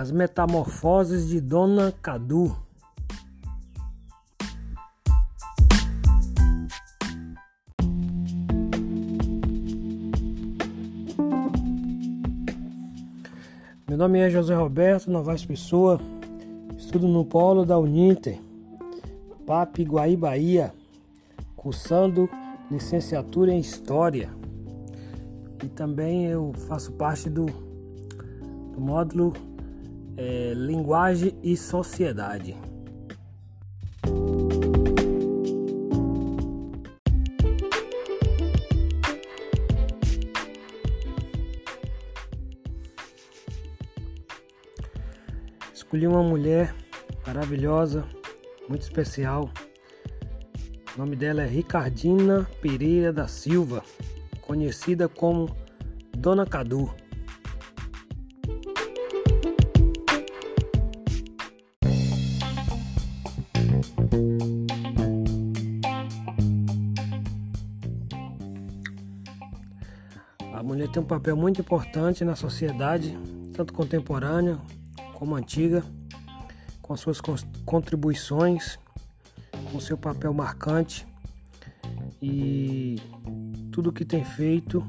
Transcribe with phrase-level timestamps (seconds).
[0.00, 2.56] As Metamorfoses de Dona Cadu.
[13.86, 16.00] Meu nome é José Roberto Novaes Pessoa,
[16.78, 18.40] estudo no polo da Uninter,
[19.44, 20.72] Papi Guaí, Bahia,
[21.54, 22.26] cursando
[22.70, 24.30] licenciatura em História.
[25.62, 29.34] E também eu faço parte do, do módulo
[30.20, 32.54] é, Linguagem e Sociedade.
[45.72, 46.74] Escolhi uma mulher
[47.26, 48.06] maravilhosa,
[48.68, 49.50] muito especial.
[50.94, 53.82] O nome dela é Ricardina Pereira da Silva,
[54.42, 55.48] conhecida como
[56.14, 56.94] Dona Cadu.
[70.80, 73.14] Mulher tem um papel muito importante na sociedade,
[73.52, 74.58] tanto contemporânea
[75.12, 75.84] como antiga,
[76.80, 77.20] com suas
[77.66, 78.78] contribuições,
[79.70, 81.06] com seu papel marcante.
[82.22, 82.96] E
[83.70, 84.82] tudo que tem feito,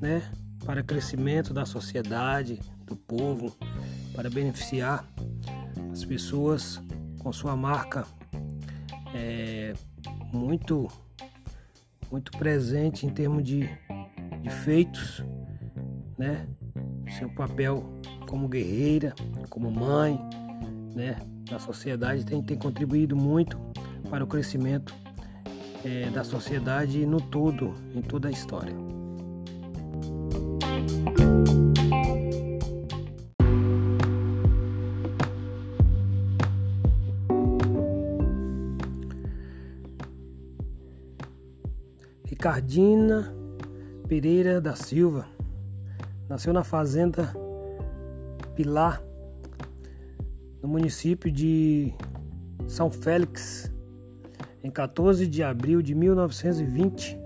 [0.00, 0.28] né,
[0.66, 3.56] para crescimento da sociedade, do povo,
[4.12, 5.08] para beneficiar
[5.92, 6.82] as pessoas
[7.20, 8.04] com sua marca
[9.14, 9.74] é,
[10.32, 10.88] muito
[12.10, 13.70] muito presente em termos de,
[14.40, 15.24] de feitos,
[16.18, 16.46] né?
[17.18, 17.84] Seu papel
[18.28, 19.14] como guerreira,
[19.48, 20.20] como mãe,
[20.94, 21.16] né,
[21.50, 23.58] na sociedade tem, tem contribuído muito
[24.08, 24.94] para o crescimento
[25.84, 28.74] é, da sociedade no todo, em toda a história.
[42.24, 43.39] Ricardina
[44.10, 45.24] Pereira da Silva
[46.28, 47.32] nasceu na fazenda
[48.56, 49.00] Pilar,
[50.60, 51.94] no município de
[52.66, 53.72] São Félix,
[54.64, 57.16] em 14 de abril de 1920.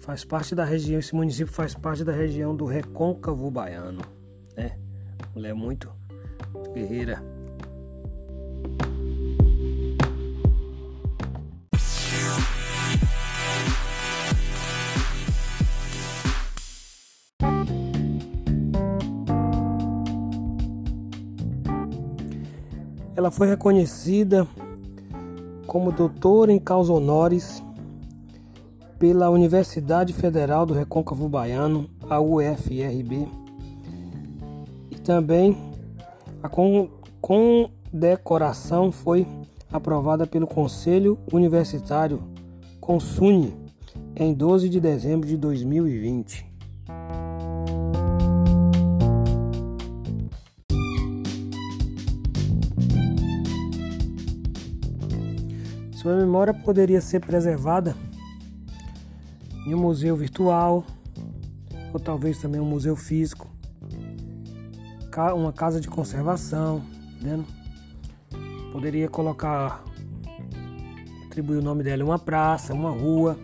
[0.00, 4.02] Faz parte da região, esse município faz parte da região do Recôncavo Baiano,
[4.56, 4.76] né?
[5.36, 5.88] Mulher muito,
[6.74, 7.22] guerreira.
[23.20, 24.48] Ela foi reconhecida
[25.66, 27.62] como doutora em causa honoris
[28.98, 33.28] pela Universidade Federal do Recôncavo Baiano, a UFRB,
[34.90, 35.54] e também
[36.42, 36.48] a
[37.20, 39.26] condecoração foi
[39.70, 42.22] aprovada pelo Conselho Universitário
[42.80, 43.54] Consune
[44.16, 46.49] em 12 de dezembro de 2020.
[56.00, 57.94] Sua memória poderia ser preservada
[59.66, 60.82] em um museu virtual,
[61.92, 63.46] ou talvez também um museu físico,
[65.36, 66.82] uma casa de conservação,
[67.16, 67.44] entendeu?
[68.72, 69.84] Poderia colocar,
[71.26, 73.38] atribuir o nome dela uma praça, uma rua,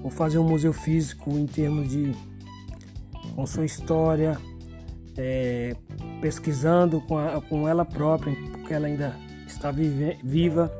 [0.00, 2.14] ou fazer um museu físico em termos de
[3.34, 4.38] com sua história,
[5.16, 5.74] é,
[6.20, 10.70] pesquisando com, a, com ela própria, porque ela ainda está vive, viva.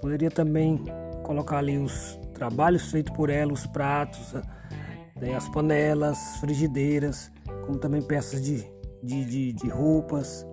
[0.00, 0.84] Poderia também
[1.22, 4.34] colocar ali os trabalhos feitos por ela, os pratos,
[5.20, 7.30] né, as panelas, frigideiras,
[7.64, 8.64] como também peças de,
[9.02, 10.46] de, de, de roupas,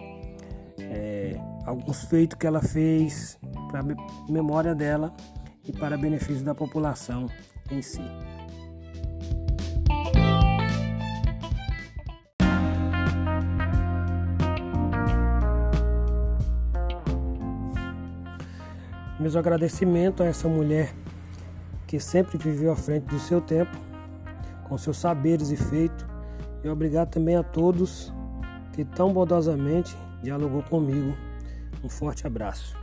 [0.79, 1.35] é,
[1.65, 3.37] alguns feitos que ela fez
[3.69, 3.83] para
[4.29, 5.13] memória dela
[5.65, 7.27] e para benefício da população
[7.71, 8.01] em si.
[19.19, 20.93] Meus agradecimentos a essa mulher
[21.85, 23.75] que sempre viveu à frente do seu tempo,
[24.63, 26.05] com seus saberes e feitos,
[26.63, 28.13] e obrigado também a todos
[28.71, 29.93] que tão bondosamente
[30.23, 31.17] dialogou comigo.
[31.83, 32.78] Um forte abraço.